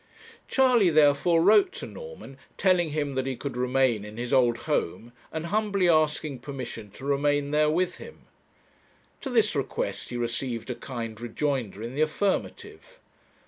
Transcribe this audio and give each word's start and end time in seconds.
Charley, 0.47 0.89
therefore, 0.89 1.43
wrote 1.43 1.73
to 1.73 1.85
Norman, 1.85 2.37
telling 2.57 2.89
him 2.89 3.13
that 3.13 3.27
he 3.27 3.35
could 3.35 3.55
remain 3.55 4.03
in 4.03 4.17
his 4.17 4.33
old 4.33 4.57
home, 4.65 5.11
and 5.31 5.45
humbly 5.45 5.87
asking 5.87 6.39
permission 6.39 6.89
to 6.93 7.05
remain 7.05 7.51
there 7.51 7.69
with 7.69 7.99
him. 7.99 8.21
To 9.21 9.29
this 9.29 9.55
request 9.55 10.09
he 10.09 10.17
received 10.17 10.71
a 10.71 10.75
kind 10.75 11.21
rejoinder 11.21 11.83
in 11.83 11.93
the 11.93 12.01
affirmative. 12.01 12.97